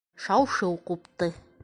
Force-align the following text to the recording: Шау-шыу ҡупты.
Шау-шыу 0.27 0.73
ҡупты. 0.91 1.31